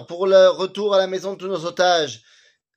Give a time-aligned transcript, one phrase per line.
[0.00, 2.22] pour le retour à la maison de tous nos otages,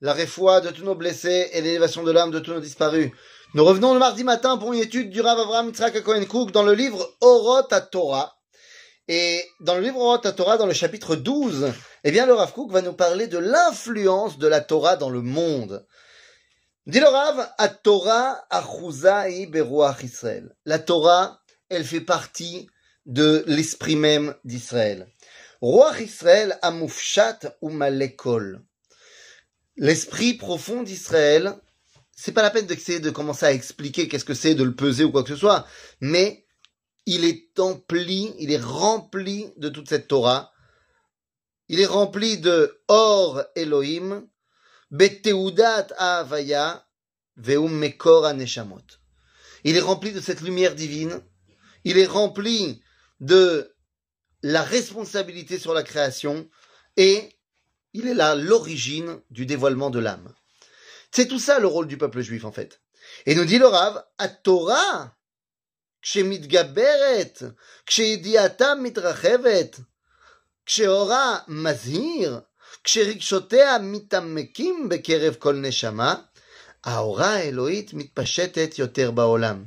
[0.01, 3.11] la réfoie de tous nos blessés et l'élévation de l'âme de tous nos disparus.
[3.53, 6.63] Nous revenons le mardi matin pour une étude du Rav Avraham Yitzhak Cohen Cook dans
[6.63, 8.35] le livre Orot à Torah.
[9.07, 11.71] Et dans le livre Orot à Torah, dans le chapitre 12,
[12.03, 15.21] eh bien, le Rav Cook va nous parler de l'influence de la Torah dans le
[15.21, 15.85] monde.
[16.85, 20.53] Dit le Rav, à Torah achuzai beruach Israël.
[20.65, 21.39] La Torah,
[21.69, 22.67] elle fait partie
[23.05, 25.07] de l'esprit même d'Israël.
[25.61, 28.61] Roi Israël amoufchat ou malekol.
[29.77, 31.55] L'esprit profond d'Israël,
[32.15, 35.03] c'est pas la peine d'essayer de commencer à expliquer qu'est-ce que c'est, de le peser
[35.03, 35.67] ou quoi que ce soit,
[35.99, 36.45] mais
[37.05, 40.51] il est empli, il est rempli de toute cette Torah.
[41.67, 44.27] Il est rempli de Or Elohim,
[44.91, 46.87] Beteudat Avaya,
[47.37, 48.85] Veum Mekor Aneshamot.
[49.63, 51.21] Il est rempli de cette lumière divine.
[51.83, 52.81] Il est rempli
[53.19, 53.74] de
[54.42, 56.48] la responsabilité sur la création
[56.96, 57.30] et
[57.92, 60.32] il est là l'origine du dévoilement de l'âme.
[61.10, 62.80] C'est tout ça le rôle du peuple juif en fait.
[63.26, 65.16] Et nous dit le Rav, à Torah,
[66.02, 67.42] כשמתגברת,
[67.86, 69.80] kshe מתרחבת,
[70.66, 72.40] כשאורה מזהיר,
[72.84, 76.14] כשרגשותיה מתעמקים בקרב כל נשמה,
[76.84, 79.64] האורה האלוהית מתפשטת יותר בעולם.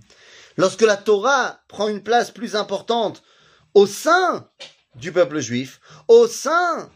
[0.58, 3.24] Lorsque la Torah prend une place plus importante
[3.75, 4.49] au sein
[4.95, 6.91] du peuple juif, au sein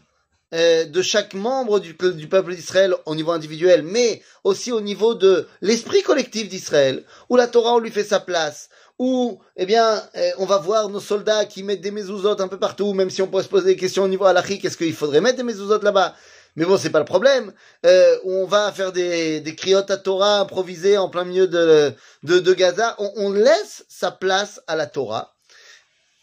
[0.53, 5.47] euh, de chaque membre du, peuple d'Israël au niveau individuel, mais aussi au niveau de
[5.61, 10.31] l'esprit collectif d'Israël, où la Torah, on lui fait sa place, où, eh bien, euh,
[10.37, 13.27] on va voir nos soldats qui mettent des mezuzot un peu partout, même si on
[13.27, 16.15] pourrait se poser des questions au niveau halachique, est-ce qu'il faudrait mettre des mezuzot là-bas?
[16.55, 17.51] Mais bon, c'est pas le problème.
[17.85, 22.39] Euh, on va faire des, des criottes à Torah improvisées en plein milieu de, de,
[22.39, 22.95] de Gaza.
[22.99, 25.32] On, on, laisse sa place à la Torah.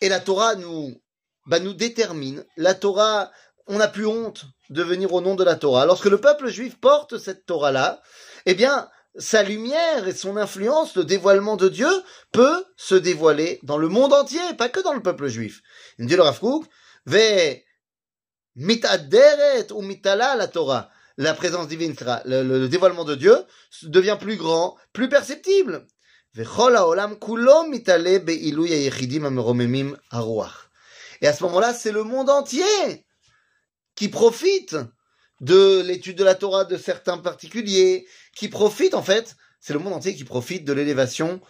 [0.01, 1.01] Et la Torah nous,
[1.47, 2.45] bah, nous détermine.
[2.57, 3.31] La Torah,
[3.67, 5.87] on n'a plus honte de venir au nom de la Torah.
[5.87, 8.03] Lorsque le peuple juif porte cette Torah-là,
[8.47, 11.91] eh bien, sa lumière et son influence, le dévoilement de Dieu,
[12.33, 15.61] peut se dévoiler dans le monde entier, pas que dans le peuple juif.
[15.99, 16.41] Il dit le Rav
[17.07, 17.57] ve
[18.57, 20.91] mitaderet ou mitala la Torah.
[21.17, 23.37] La présence divine sera, le dévoilement de Dieu
[23.83, 25.87] devient plus grand, plus perceptible.
[26.37, 26.43] Et
[31.27, 33.05] à ce moment-là, c'est le monde entier
[33.97, 34.77] qui profite
[35.41, 39.95] de l'étude de la Torah de certains particuliers, qui profite en fait, c'est le monde
[39.95, 41.41] entier qui profite de l'élévation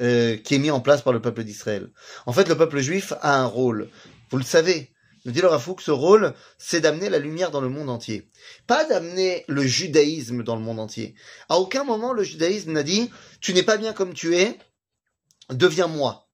[0.00, 1.90] euh, qui est mise en place par le peuple d'Israël.
[2.26, 3.90] En fait, le peuple juif a un rôle.
[4.30, 4.93] Vous le savez,
[5.24, 8.28] nous dit le Rafouk, ce rôle, c'est d'amener la lumière dans le monde entier.
[8.66, 11.14] Pas d'amener le judaïsme dans le monde entier.
[11.48, 14.58] À aucun moment, le judaïsme n'a dit, tu n'es pas bien comme tu es,
[15.50, 16.28] deviens moi.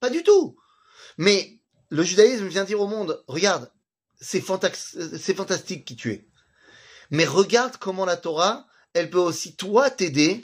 [0.00, 0.56] Pas du tout.
[1.18, 3.70] Mais le judaïsme vient dire au monde, regarde,
[4.20, 6.28] c'est fantastique qui tu es.
[7.10, 10.40] Mais regarde comment la Torah, elle peut aussi toi t'aider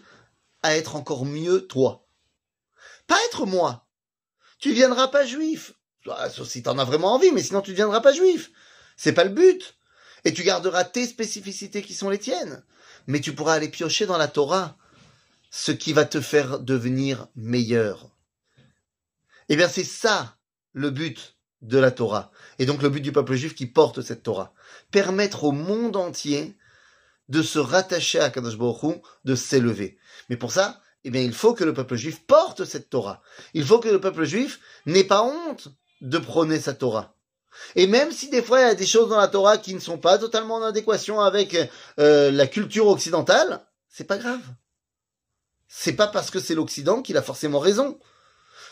[0.63, 2.07] à être encore mieux toi.
[3.07, 3.89] Pas être moi.
[4.59, 5.73] Tu viendras pas juif.
[6.05, 8.51] Sauf si t'en as vraiment envie, mais sinon tu ne deviendras pas juif.
[8.97, 9.77] C'est pas le but.
[10.25, 12.63] Et tu garderas tes spécificités qui sont les tiennes.
[13.07, 14.77] Mais tu pourras aller piocher dans la Torah
[15.51, 18.11] ce qui va te faire devenir meilleur.
[19.49, 20.37] Eh bien, c'est ça
[20.73, 22.31] le but de la Torah.
[22.59, 24.53] Et donc le but du peuple juif qui porte cette Torah.
[24.91, 26.57] Permettre au monde entier
[27.29, 28.57] de se rattacher à Kadosh
[29.25, 29.99] de s'élever.
[30.29, 33.23] Mais pour ça, eh bien, il faut que le peuple juif porte cette Torah.
[33.55, 35.69] Il faut que le peuple juif n'ait pas honte
[36.01, 37.15] de prôner sa Torah.
[37.75, 39.81] Et même si des fois il y a des choses dans la Torah qui ne
[39.81, 41.57] sont pas totalement en adéquation avec
[41.99, 44.43] euh, la culture occidentale, c'est pas grave.
[45.67, 47.99] C'est pas parce que c'est l'Occident qu'il a forcément raison.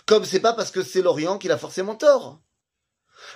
[0.07, 2.41] Comme c'est pas parce que c'est l'Orient qu'il a forcément tort.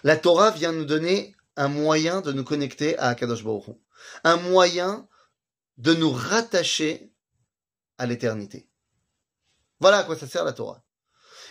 [0.04, 3.76] La Torah vient nous donner un moyen de nous connecter à Akadosh Baruch
[4.24, 5.08] Un moyen
[5.78, 7.12] de nous rattacher
[7.98, 8.68] à l'éternité.
[9.80, 10.82] Voilà à quoi ça sert la Torah.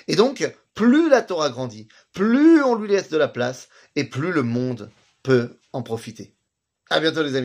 [0.07, 3.67] Et donc, plus la Torah grandit, plus on lui laisse de la place,
[3.97, 4.90] et plus le monde
[5.23, 6.34] peut en profiter.
[6.90, 7.38] À bientôt les amis.